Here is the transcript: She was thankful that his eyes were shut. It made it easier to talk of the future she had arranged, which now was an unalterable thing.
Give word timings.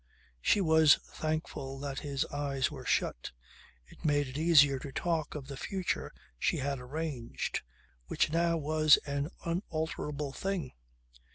She 0.41 0.61
was 0.61 0.95
thankful 0.95 1.77
that 1.81 1.99
his 1.99 2.25
eyes 2.33 2.71
were 2.71 2.87
shut. 2.87 3.29
It 3.85 4.03
made 4.03 4.27
it 4.27 4.35
easier 4.35 4.79
to 4.79 4.91
talk 4.91 5.35
of 5.35 5.45
the 5.47 5.55
future 5.55 6.11
she 6.39 6.57
had 6.57 6.79
arranged, 6.79 7.61
which 8.07 8.31
now 8.31 8.57
was 8.57 8.97
an 9.05 9.29
unalterable 9.45 10.33
thing. 10.33 10.71